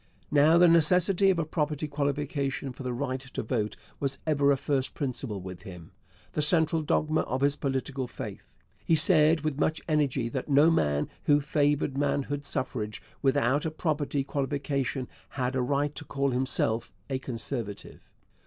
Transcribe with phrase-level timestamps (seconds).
[0.31, 4.57] Now, the necessity of a property qualification for the right to vote was ever a
[4.57, 5.91] first principle with him
[6.31, 8.55] the central dogma of his political faith.
[8.83, 14.23] He said with much energy that no man who favoured manhood suffrage without a property
[14.23, 18.01] qualification had a right to call himself a Conservative.